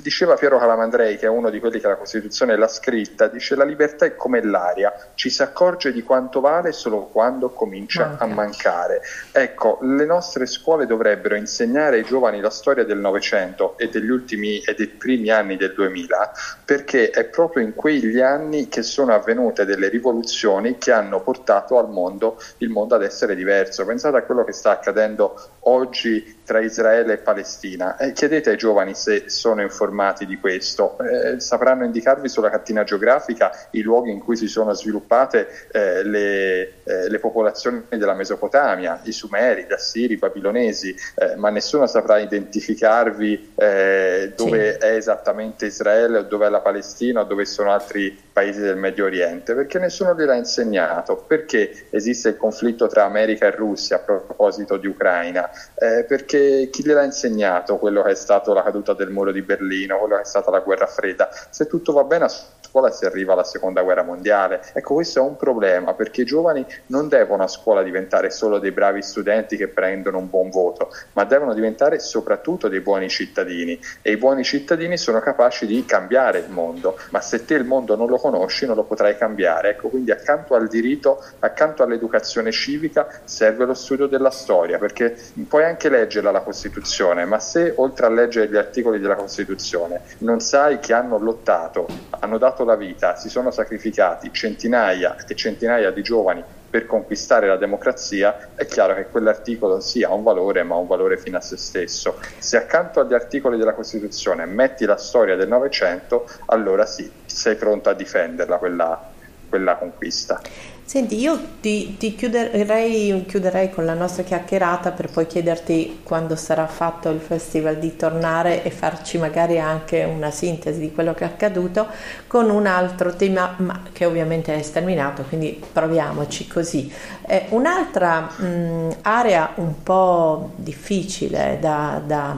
diceva 0.02 0.34
Piero 0.34 0.58
Calamandrei, 0.58 1.16
che 1.16 1.26
è 1.26 1.28
uno 1.28 1.48
di 1.48 1.60
quelli 1.60 1.80
che 1.80 1.86
la 1.86 1.96
Costituzione 1.96 2.56
l'ha 2.56 2.68
scritta, 2.68 3.28
dice 3.28 3.54
la 3.54 3.64
libertà 3.64 4.04
è 4.04 4.16
come 4.16 4.44
l'aria, 4.44 4.92
ci 5.14 5.30
si 5.30 5.42
accorge 5.42 5.92
di 5.92 6.02
quanto 6.02 6.40
vale 6.40 6.72
solo 6.72 7.06
quando 7.06 7.50
comincia 7.50 8.12
okay. 8.14 8.28
a 8.28 8.32
mancare. 8.32 9.00
Ecco, 9.30 9.78
le 9.82 10.04
nostre 10.04 10.46
scuole 10.46 10.86
dovrebbero 10.86 11.36
insegnare 11.36 11.96
ai 11.96 12.04
giovani 12.04 12.40
la 12.40 12.50
storia 12.50 12.84
del 12.84 12.98
Novecento 12.98 13.78
e 13.78 13.88
degli 13.88 14.10
ultimi 14.10 14.60
e 14.60 14.74
dei 14.74 14.88
primi 14.88 15.30
anni 15.30 15.56
del 15.56 15.72
2000, 15.72 16.32
perché 16.64 17.10
è 17.10 17.24
proprio 17.24 17.62
in 17.62 17.74
quegli 17.74 18.20
anni 18.20 18.68
che 18.68 18.82
sono 18.82 19.14
avvenute 19.14 19.64
delle 19.64 19.88
rivoluzioni 19.88 20.78
che 20.78 20.90
hanno 20.90 21.20
portato 21.20 21.78
al 21.78 21.88
mondo 21.88 22.40
il 22.58 22.68
mondo 22.68 22.96
ad 22.96 23.04
essere 23.04 23.36
diverso. 23.36 23.86
Pensate 23.86 24.16
a 24.16 24.22
quello 24.22 24.42
che 24.42 24.52
sta 24.52 24.72
accadendo 24.72 25.60
oggi 25.64 26.40
tra 26.44 26.60
Israele 26.60 27.14
e 27.14 27.18
Palestina. 27.18 27.96
E 27.96 28.12
chiedete 28.12 28.50
ai 28.50 28.56
giovani 28.56 28.94
se 28.94 29.28
sono 29.28 29.62
informati 29.62 30.26
di 30.26 30.38
questo, 30.38 30.98
eh, 30.98 31.40
sapranno 31.40 31.84
indicarvi 31.84 32.28
sulla 32.28 32.50
cartina 32.50 32.84
geografica 32.84 33.68
i 33.70 33.80
luoghi 33.80 34.10
in 34.10 34.18
cui 34.18 34.36
si 34.36 34.48
sono 34.48 34.72
sviluppate 34.72 35.68
eh, 35.72 36.02
le, 36.02 36.72
eh, 36.84 37.08
le, 37.08 37.18
popolazioni 37.18 37.84
della 37.88 38.14
Mesopotamia, 38.14 39.00
i 39.04 39.12
Sumeri, 39.12 39.66
gli 39.68 39.72
Assiri, 39.72 40.14
i 40.14 40.18
Babilonesi, 40.18 40.94
eh, 41.14 41.36
ma 41.36 41.50
nessuno 41.50 41.86
saprà 41.86 42.18
identificarvi 42.18 43.52
eh, 43.54 44.32
dove 44.36 44.72
sì. 44.72 44.78
è 44.78 44.94
esattamente 44.94 45.66
Israele 45.66 46.18
o 46.18 46.22
dove 46.22 46.46
è 46.46 46.50
la 46.50 46.60
Palestina 46.60 47.20
o 47.20 47.24
dove 47.24 47.44
sono 47.44 47.70
altri 47.70 48.18
paesi 48.32 48.60
del 48.60 48.76
Medio 48.76 49.04
Oriente, 49.04 49.54
perché 49.54 49.78
nessuno 49.78 50.14
gliel'ha 50.14 50.34
insegnato, 50.34 51.16
perché 51.26 51.86
esiste 51.90 52.30
il 52.30 52.36
conflitto 52.36 52.86
tra 52.88 53.04
America 53.04 53.46
e 53.46 53.50
Russia 53.50 53.96
a 53.96 54.00
proposito 54.00 54.76
di 54.76 54.86
Ucraina, 54.86 55.50
eh, 55.74 56.04
perché 56.04 56.68
chi 56.70 56.82
gliel'ha 56.82 57.04
insegnato 57.04 57.78
quello 57.78 58.02
che 58.02 58.10
è 58.10 58.14
stato 58.14 58.52
la 58.52 58.62
caduta 58.62 58.94
del 58.94 59.10
muro 59.10 59.32
di 59.32 59.42
Berlino, 59.42 59.98
quello 59.98 60.16
che 60.16 60.22
è 60.22 60.26
stata 60.26 60.50
la 60.50 60.60
guerra 60.60 60.86
fredda, 60.86 61.28
se 61.50 61.66
tutto 61.66 61.92
va 61.92 62.04
bene 62.04 62.24
a 62.24 62.28
scuola 62.72 62.90
si 62.90 63.04
arriva 63.04 63.34
alla 63.34 63.44
seconda 63.44 63.82
guerra 63.82 64.02
mondiale, 64.02 64.62
ecco 64.72 64.94
questo 64.94 65.18
è 65.18 65.22
un 65.22 65.36
problema 65.36 65.92
perché 65.92 66.22
i 66.22 66.24
giovani 66.24 66.64
non 66.86 67.06
devono 67.06 67.42
a 67.42 67.46
scuola 67.46 67.82
diventare 67.82 68.30
solo 68.30 68.58
dei 68.58 68.72
bravi 68.72 69.02
studenti 69.02 69.58
che 69.58 69.68
prendono 69.68 70.16
un 70.16 70.30
buon 70.30 70.48
voto, 70.48 70.90
ma 71.12 71.24
devono 71.24 71.52
diventare 71.52 71.98
soprattutto 71.98 72.68
dei 72.68 72.80
buoni 72.80 73.10
cittadini 73.10 73.78
e 74.00 74.12
i 74.12 74.16
buoni 74.16 74.42
cittadini 74.42 74.96
sono 74.96 75.20
capaci 75.20 75.66
di 75.66 75.84
cambiare 75.84 76.38
il 76.38 76.48
mondo, 76.48 76.98
ma 77.10 77.20
se 77.20 77.44
te 77.44 77.52
il 77.56 77.66
mondo 77.66 77.94
non 77.94 78.08
lo 78.08 78.16
conosci 78.16 78.64
non 78.64 78.76
lo 78.76 78.84
potrai 78.84 79.18
cambiare. 79.18 79.72
Ecco, 79.72 79.90
quindi 79.90 80.10
accanto 80.10 80.54
al 80.54 80.66
diritto, 80.66 81.22
accanto 81.40 81.82
all'educazione 81.82 82.52
civica 82.52 83.20
serve 83.24 83.66
lo 83.66 83.74
studio 83.74 84.06
della 84.06 84.30
storia, 84.30 84.78
perché 84.78 85.14
puoi 85.46 85.64
anche 85.64 85.90
leggerla 85.90 86.30
la 86.30 86.40
Costituzione, 86.40 87.26
ma 87.26 87.38
se 87.38 87.74
oltre 87.76 88.06
a 88.06 88.08
leggere 88.08 88.48
gli 88.48 88.56
articoli 88.56 88.98
della 88.98 89.16
Costituzione 89.16 90.00
non 90.18 90.40
sai 90.40 90.78
che 90.78 90.94
hanno 90.94 91.18
lottato, 91.18 91.86
hanno 92.20 92.38
dato 92.38 92.60
la 92.64 92.76
vita, 92.76 93.16
si 93.16 93.28
sono 93.28 93.50
sacrificati 93.50 94.30
centinaia 94.32 95.16
e 95.26 95.34
centinaia 95.34 95.90
di 95.90 96.02
giovani 96.02 96.44
per 96.72 96.86
conquistare 96.86 97.46
la 97.46 97.58
democrazia, 97.58 98.54
è 98.54 98.64
chiaro 98.64 98.94
che 98.94 99.08
quell'articolo 99.08 99.80
sì 99.80 100.02
ha 100.02 100.14
un 100.14 100.22
valore, 100.22 100.62
ma 100.62 100.76
un 100.76 100.86
valore 100.86 101.18
fino 101.18 101.36
a 101.36 101.40
se 101.42 101.58
stesso. 101.58 102.18
Se 102.38 102.56
accanto 102.56 103.00
agli 103.00 103.12
articoli 103.12 103.58
della 103.58 103.74
Costituzione 103.74 104.46
metti 104.46 104.86
la 104.86 104.96
storia 104.96 105.36
del 105.36 105.48
Novecento, 105.48 106.26
allora 106.46 106.86
sì, 106.86 107.12
sei 107.26 107.56
pronto 107.56 107.90
a 107.90 107.92
difenderla 107.92 108.56
quella, 108.56 109.12
quella 109.50 109.76
conquista. 109.76 110.40
Senti, 110.84 111.18
io 111.18 111.40
ti, 111.60 111.96
ti 111.96 112.14
chiuderei, 112.14 113.24
chiuderei, 113.26 113.70
con 113.70 113.86
la 113.86 113.94
nostra 113.94 114.24
chiacchierata 114.24 114.90
per 114.90 115.10
poi 115.10 115.26
chiederti 115.26 116.00
quando 116.02 116.36
sarà 116.36 116.66
fatto 116.66 117.08
il 117.08 117.20
festival 117.20 117.78
di 117.78 117.96
tornare 117.96 118.62
e 118.62 118.70
farci 118.70 119.16
magari 119.16 119.58
anche 119.58 120.04
una 120.04 120.30
sintesi 120.30 120.80
di 120.80 120.92
quello 120.92 121.14
che 121.14 121.24
è 121.24 121.28
accaduto 121.28 121.86
con 122.26 122.50
un 122.50 122.66
altro 122.66 123.14
tema 123.14 123.54
ma 123.58 123.84
che 123.90 124.04
ovviamente 124.04 124.54
è 124.54 124.60
sterminato, 124.60 125.22
quindi 125.22 125.58
proviamoci 125.72 126.46
così. 126.46 126.92
Eh, 127.26 127.46
un'altra 127.50 128.20
mh, 128.20 128.96
area 129.02 129.52
un 129.54 129.82
po' 129.82 130.50
difficile 130.56 131.56
da, 131.58 132.02
da 132.04 132.36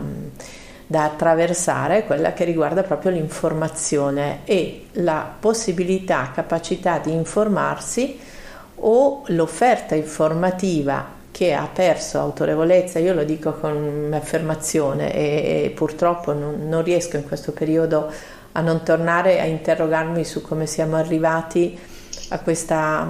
da 0.86 1.04
attraversare 1.04 1.98
è 1.98 2.04
quella 2.04 2.34
che 2.34 2.44
riguarda 2.44 2.82
proprio 2.82 3.10
l'informazione 3.10 4.40
e 4.44 4.88
la 4.92 5.28
possibilità, 5.40 6.30
capacità 6.32 6.98
di 6.98 7.10
informarsi 7.10 8.18
o 8.76 9.22
l'offerta 9.26 9.94
informativa 9.94 11.22
che 11.30 11.52
ha 11.52 11.68
perso 11.72 12.20
autorevolezza, 12.20 13.00
io 13.00 13.12
lo 13.12 13.24
dico 13.24 13.54
con 13.54 14.10
affermazione 14.14 15.12
e, 15.12 15.64
e 15.64 15.70
purtroppo 15.70 16.32
non, 16.32 16.68
non, 16.68 16.84
riesco 16.84 17.16
in 17.16 17.26
questo 17.26 17.50
periodo 17.50 18.08
a 18.52 18.60
non 18.60 18.84
tornare 18.84 19.40
a 19.40 19.44
interrogarmi 19.44 20.24
su 20.24 20.42
come 20.42 20.66
siamo 20.66 20.94
arrivati 20.94 21.76
a 22.28 22.38
questa, 22.38 23.06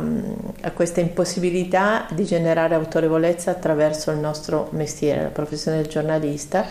a 0.62 0.70
questa 0.70 1.00
impossibilità 1.00 2.06
di 2.10 2.24
generare 2.24 2.74
autorevolezza 2.74 3.50
attraverso 3.50 4.10
il 4.10 4.18
nostro 4.18 4.68
mestiere, 4.70 5.24
la 5.24 5.28
professione 5.28 5.76
del 5.78 5.88
giornalista, 5.88 6.64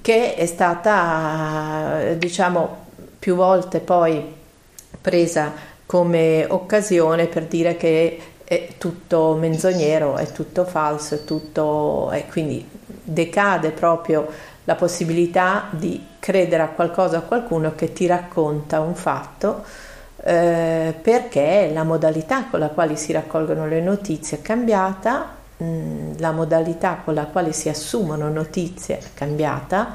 che 0.00 0.34
è 0.36 0.46
stata 0.46 2.12
diciamo 2.16 2.82
più 3.18 3.34
volte 3.34 3.80
poi 3.80 4.34
presa 5.00 5.52
come 5.86 6.46
occasione 6.48 7.26
per 7.26 7.44
dire 7.46 7.76
che 7.76 8.18
è 8.44 8.68
tutto 8.78 9.34
menzognero, 9.34 10.16
è 10.16 10.30
tutto 10.30 10.64
falso, 10.64 11.14
è 11.14 11.24
tutto... 11.24 12.10
e 12.12 12.26
quindi 12.28 12.66
decade 13.02 13.70
proprio 13.70 14.26
la 14.64 14.74
possibilità 14.74 15.68
di 15.70 16.02
credere 16.18 16.62
a 16.62 16.68
qualcosa 16.68 17.16
o 17.16 17.20
a 17.20 17.22
qualcuno 17.22 17.74
che 17.74 17.92
ti 17.92 18.06
racconta 18.06 18.80
un 18.80 18.94
fatto 18.94 19.62
eh, 20.26 20.94
perché 21.02 21.70
la 21.72 21.84
modalità 21.84 22.46
con 22.46 22.60
la 22.60 22.68
quale 22.68 22.96
si 22.96 23.12
raccolgono 23.12 23.66
le 23.66 23.82
notizie 23.82 24.38
è 24.38 24.42
cambiata, 24.42 25.28
mh, 25.58 25.64
mm, 25.64 26.12
la 26.18 26.32
modalità 26.32 27.00
con 27.04 27.12
la 27.12 27.24
quale 27.24 27.52
si 27.52 27.68
assumono 27.68 28.30
notizie 28.30 28.98
è 28.98 29.02
cambiata 29.12 29.94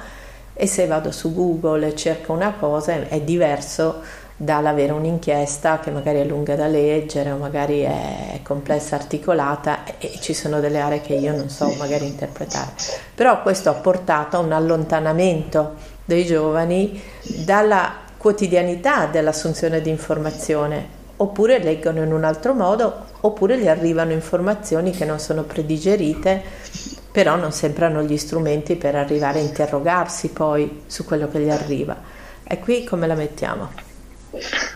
e 0.53 0.67
se 0.67 0.85
vado 0.85 1.11
su 1.11 1.33
Google 1.33 1.87
e 1.87 1.95
cerco 1.95 2.33
una 2.33 2.53
cosa 2.59 3.07
è 3.07 3.21
diverso 3.21 4.01
dall'avere 4.41 4.93
un'inchiesta 4.93 5.79
che 5.79 5.91
magari 5.91 6.19
è 6.19 6.23
lunga 6.23 6.55
da 6.55 6.65
leggere 6.65 7.29
o 7.31 7.37
magari 7.37 7.81
è 7.81 8.39
complessa 8.41 8.95
articolata 8.95 9.79
e 9.97 10.17
ci 10.21 10.33
sono 10.33 10.61
delle 10.61 10.79
aree 10.79 11.01
che 11.01 11.15
io 11.15 11.35
non 11.35 11.49
so 11.49 11.69
magari 11.77 12.07
interpretare. 12.07 12.71
Però 13.13 13.41
questo 13.41 13.69
ha 13.69 13.73
portato 13.73 14.37
a 14.37 14.39
un 14.39 14.53
allontanamento 14.53 15.73
dei 16.05 16.25
giovani 16.25 17.01
dalla 17.43 17.95
quotidianità 18.15 19.07
dell'assunzione 19.07 19.81
di 19.81 19.89
informazione, 19.89 20.87
oppure 21.17 21.59
leggono 21.59 22.01
in 22.01 22.13
un 22.13 22.23
altro 22.23 22.53
modo, 22.53 23.07
oppure 23.19 23.59
gli 23.59 23.67
arrivano 23.67 24.13
informazioni 24.13 24.91
che 24.91 25.03
non 25.03 25.19
sono 25.19 25.43
predigerite 25.43 26.97
però 27.11 27.35
non 27.35 27.51
sempre 27.51 27.85
hanno 27.85 28.03
gli 28.03 28.17
strumenti 28.17 28.75
per 28.75 28.95
arrivare 28.95 29.39
a 29.39 29.41
interrogarsi 29.41 30.29
poi 30.29 30.83
su 30.85 31.03
quello 31.03 31.27
che 31.27 31.39
gli 31.39 31.49
arriva. 31.49 31.97
E 32.43 32.59
qui 32.59 32.83
come 32.83 33.07
la 33.07 33.15
mettiamo? 33.15 33.88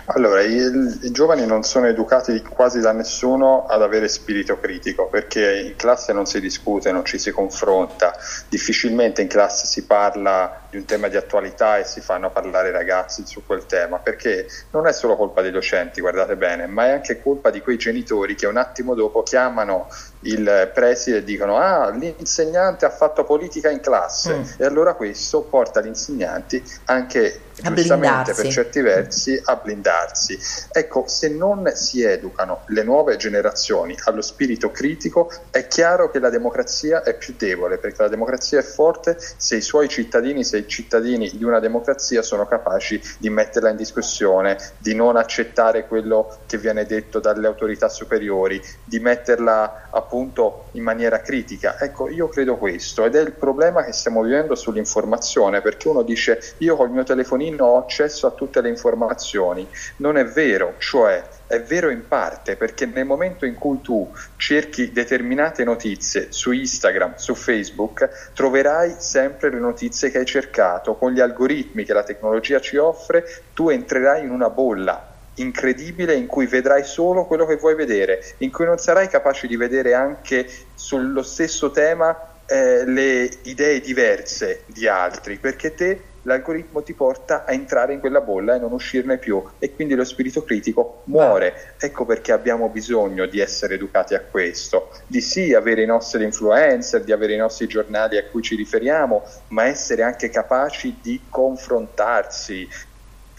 Allora, 0.06 0.42
i, 0.42 0.56
i, 0.56 1.12
giovani 1.12 1.46
non 1.46 1.64
sono 1.64 1.88
educati 1.88 2.42
quasi 2.42 2.80
da 2.80 2.92
nessuno 2.92 3.66
ad 3.66 3.82
avere 3.82 4.08
spirito 4.08 4.60
critico 4.60 5.10
perché 5.10 5.60
in 5.60 5.76
classe 5.76 6.12
non 6.12 6.26
si 6.26 6.40
discute, 6.40 6.92
non 6.92 7.06
ci 7.06 7.20
si 7.20 7.32
confronta, 7.32 8.14
difficilmente 8.50 9.22
in 9.22 9.28
classe 9.28 9.66
si 9.66 9.86
parla 9.86 10.62
di 10.74 10.80
un 10.80 10.86
tema 10.86 11.08
di 11.08 11.15
attualità 11.15 11.77
e 11.77 11.84
si 11.84 12.01
fanno 12.01 12.32
parlare 12.32 12.70
i 12.70 12.72
ragazzi 12.72 13.24
su 13.27 13.46
quel 13.46 13.68
tema 13.68 14.00
perché 14.00 14.48
non 14.72 14.88
è 14.88 14.92
solo 14.92 15.15
colpa 15.15 15.44
dei 15.44 15.51
docenti, 15.51 16.01
guardate 16.01 16.36
bene, 16.36 16.65
ma 16.65 16.88
è 16.88 16.89
anche 16.89 17.22
colpa 17.22 17.51
di 17.51 17.62
quei 17.62 17.77
genitori 17.77 18.34
che 18.34 18.48
un 18.48 18.58
attimo 18.58 18.96
dopo 18.96 19.22
chiamano 19.22 19.88
il 20.22 20.72
preside 20.74 21.18
e 21.18 21.24
dicono 21.24 21.58
ah 21.58 21.89
l'insegnante 21.89 22.86
ha 22.86 22.89
fatto 22.89 23.24
politica 23.24 23.70
in 23.70 23.82
classe 23.82 24.36
mm. 24.36 24.44
e 24.58 24.65
allora 24.65 24.96
questo 24.96 25.42
porta 25.42 25.82
gli 25.82 25.88
insegnanti 25.88 26.63
anche 26.86 27.42
giustamente 27.62 28.34
per 28.34 28.48
certi 28.48 28.82
versi 28.82 29.39
a 29.44 29.56
blindarsi. 29.56 30.38
Ecco, 30.72 31.06
se 31.08 31.30
non 31.30 31.72
si 31.75 32.03
educano 32.03 32.63
le 32.68 32.84
nuove 32.84 33.15
generazioni 33.15 33.96
allo 34.06 34.22
spirito 34.22 34.72
critico, 34.72 35.32
è 35.51 35.68
chiaro 35.68 36.10
che 36.10 36.20
la 36.20 36.30
democrazia 36.30 37.03
è 37.03 37.15
più 37.15 37.36
debole, 37.38 37.77
perché 37.77 38.01
la 38.01 38.08
democrazia 38.08 38.60
è 38.60 38.63
forte 38.63 39.18
se 39.38 39.58
i 39.58 39.62
suoi 39.62 39.88
cittadini, 39.88 40.44
se 40.44 40.58
i 40.58 40.62
cittadini 40.67 41.29
di 41.34 41.43
una 41.43 41.60
democrazia 41.60 42.22
sono 42.22 42.46
capaci 42.46 43.01
di 43.17 43.29
metterla 43.29 43.70
in 43.70 43.75
discussione, 43.75 44.58
di 44.77 44.96
non 44.96 45.15
accettare 45.15 45.88
quello 45.88 46.38
che 46.46 46.58
viene 46.58 46.86
detto 46.86 47.20
dalle 47.20 47.48
autorità 47.48 47.89
superiori, 47.89 48.62
di 48.84 49.00
metterla 49.00 49.89
appunto 49.91 50.65
in 50.72 50.84
maniera 50.84 51.22
critica. 51.22 51.79
Ecco, 51.79 52.10
io 52.10 52.27
credo 52.27 52.58
questo 52.58 53.05
ed 53.05 53.15
è 53.15 53.22
il 53.22 53.34
problema 53.34 53.84
che 53.84 53.91
stiamo 53.91 54.22
vivendo 54.22 54.55
sull'informazione, 54.55 55.62
perché 55.62 55.88
uno 55.88 56.01
dice 56.03 56.55
io 56.60 56.75
col 56.75 56.89
mio 56.89 57.03
telefonino 57.03 57.65
ho 57.65 57.77
accesso 57.77 58.27
a 58.27 58.32
tutte 58.32 58.62
le 58.62 58.70
informazioni. 58.70 59.67
Non 59.98 60.17
è 60.17 60.25
vero, 60.25 60.75
cioè 60.77 61.24
è 61.48 61.62
vero 61.62 61.90
in 61.90 62.08
parte 62.08 62.56
perché 62.56 62.86
nel 62.86 63.06
momento 63.06 63.46
in 63.46 63.56
cui 63.56 63.82
tu 63.82 64.12
cerchi 64.38 64.92
determinate 64.92 65.64
notizie 65.64 66.28
su 66.32 66.52
Instagram, 66.52 67.16
su 67.16 67.36
Facebook, 67.36 68.32
troverai 68.34 68.96
sempre 68.98 69.50
le 69.50 69.60
notizie 69.60 70.10
che 70.10 70.20
hai 70.20 70.26
cercato. 70.26 70.96
Con 70.96 71.12
gli 71.12 71.20
algoritmi 71.20 71.84
che 71.84 71.94
la 71.94 72.04
tecnologia 72.04 72.60
ci 72.60 72.78
offre, 72.78 73.26
tu 73.54 73.70
entrerai 73.70 74.24
in 74.24 74.32
una 74.32 74.50
bolla 74.50 75.12
incredibile 75.36 76.14
in 76.14 76.28
cui 76.28 76.46
vedrai 76.46 76.84
solo 76.84 77.26
quello 77.26 77.46
che 77.46 77.56
vuoi 77.56 77.76
vedere, 77.76 78.24
in 78.40 78.52
cui 78.52 78.66
non 78.66 78.78
sarai 78.78 79.08
capace 79.08 79.48
di 79.48 79.56
vedere 79.56 79.94
anche 79.94 80.48
sullo 80.76 81.24
stesso 81.24 81.72
tema 81.72 82.16
eh, 82.46 82.86
le 82.86 83.30
idee 83.44 83.80
diverse 83.80 84.64
di 84.68 84.88
altri, 84.88 85.38
perché 85.38 85.74
te 85.74 86.02
l'algoritmo 86.24 86.84
ti 86.84 86.94
porta 86.94 87.46
a 87.46 87.53
entrare 87.53 87.94
in 87.94 88.00
quella 88.00 88.22
bolla 88.22 88.56
e 88.56 88.60
non 88.60 88.72
uscirne 88.72 89.18
più 89.18 89.44
e 89.60 89.74
quindi 89.74 89.96
lo 89.96 90.03
spirito 90.03 90.44
critico 90.44 91.01
muore. 91.06 91.75
Ecco 91.80 92.06
perché 92.06 92.32
abbiamo 92.32 92.70
bisogno 92.70 93.25
di 93.25 93.39
essere 93.39 93.75
educati 93.75 94.13
a 94.13 94.22
questo, 94.22 94.89
di 95.08 95.22
sì 95.22 95.53
avere 95.53 95.84
i 95.84 95.86
nostri 95.86 96.24
influencer, 96.24 97.03
di 97.03 97.12
avere 97.12 97.34
i 97.34 97.38
nostri 97.38 97.68
giornali 97.68 98.18
a 98.18 98.25
cui 98.25 98.42
ci 98.42 98.56
riferiamo, 98.56 99.24
ma 99.50 99.65
essere 99.65 100.03
anche 100.03 100.30
capaci 100.30 100.98
di 101.01 101.22
confrontarsi, 101.30 102.68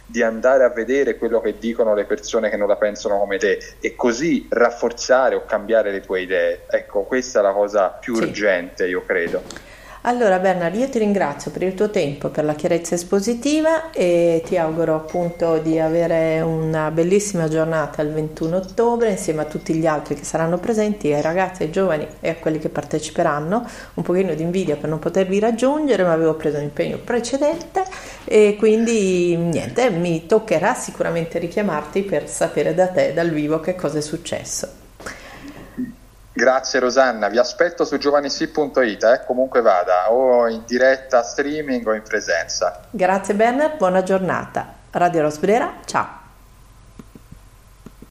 di 0.06 0.22
andare 0.22 0.64
a 0.64 0.68
vedere 0.68 1.16
quello 1.16 1.40
che 1.40 1.58
dicono 1.58 1.94
le 1.94 2.04
persone 2.04 2.50
che 2.50 2.56
non 2.56 2.68
la 2.68 2.76
pensano 2.76 3.18
come 3.18 3.38
te 3.38 3.58
e 3.80 3.94
così 3.96 4.46
rafforzare 4.50 5.34
o 5.34 5.44
cambiare 5.46 5.90
le 5.90 6.00
tue 6.00 6.20
idee. 6.20 6.64
Ecco, 6.68 7.04
questa 7.04 7.40
è 7.40 7.42
la 7.42 7.52
cosa 7.52 7.88
più 7.88 8.14
sì. 8.14 8.22
urgente, 8.24 8.86
io 8.86 9.02
credo. 9.04 9.72
Allora 10.06 10.38
Bernard, 10.38 10.74
io 10.74 10.90
ti 10.90 10.98
ringrazio 10.98 11.50
per 11.50 11.62
il 11.62 11.72
tuo 11.72 11.88
tempo, 11.88 12.28
per 12.28 12.44
la 12.44 12.54
chiarezza 12.54 12.94
espositiva 12.94 13.90
e 13.90 14.42
ti 14.44 14.58
auguro 14.58 14.96
appunto 14.96 15.56
di 15.56 15.78
avere 15.78 16.42
una 16.42 16.90
bellissima 16.90 17.48
giornata 17.48 18.02
il 18.02 18.12
21 18.12 18.56
ottobre 18.56 19.12
insieme 19.12 19.40
a 19.40 19.44
tutti 19.46 19.72
gli 19.72 19.86
altri 19.86 20.14
che 20.14 20.24
saranno 20.24 20.58
presenti, 20.58 21.10
ai 21.10 21.22
ragazzi, 21.22 21.62
ai 21.62 21.70
giovani 21.70 22.06
e 22.20 22.28
a 22.28 22.34
quelli 22.34 22.58
che 22.58 22.68
parteciperanno. 22.68 23.66
Un 23.94 24.02
pochino 24.02 24.34
di 24.34 24.42
invidia 24.42 24.76
per 24.76 24.90
non 24.90 24.98
potervi 24.98 25.38
raggiungere, 25.38 26.02
ma 26.02 26.12
avevo 26.12 26.34
preso 26.34 26.58
un 26.58 26.64
impegno 26.64 26.98
precedente 26.98 27.82
e 28.24 28.56
quindi 28.58 29.34
niente, 29.38 29.88
mi 29.88 30.26
toccherà 30.26 30.74
sicuramente 30.74 31.38
richiamarti 31.38 32.02
per 32.02 32.28
sapere 32.28 32.74
da 32.74 32.88
te, 32.88 33.14
dal 33.14 33.30
vivo, 33.30 33.58
che 33.58 33.74
cosa 33.74 33.96
è 33.96 34.02
successo. 34.02 34.83
Grazie 36.36 36.80
Rosanna, 36.80 37.28
vi 37.28 37.38
aspetto 37.38 37.84
su 37.84 37.96
giovanisi.it, 37.96 39.04
eh, 39.04 39.24
comunque 39.24 39.60
vada, 39.60 40.10
o 40.12 40.48
in 40.48 40.64
diretta 40.66 41.22
streaming 41.22 41.86
o 41.86 41.94
in 41.94 42.02
presenza. 42.02 42.80
Grazie 42.90 43.34
Bernard, 43.34 43.76
buona 43.76 44.02
giornata. 44.02 44.66
Radio 44.90 45.22
Rosbrera, 45.22 45.74
ciao. 45.84 46.23